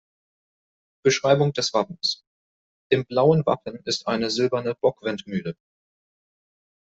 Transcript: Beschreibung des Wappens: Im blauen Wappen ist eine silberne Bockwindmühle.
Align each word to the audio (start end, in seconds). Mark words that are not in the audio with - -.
Beschreibung 1.05 1.53
des 1.53 1.75
Wappens: 1.75 2.23
Im 2.89 3.05
blauen 3.05 3.45
Wappen 3.45 3.83
ist 3.85 4.07
eine 4.07 4.31
silberne 4.31 4.73
Bockwindmühle. 4.73 5.55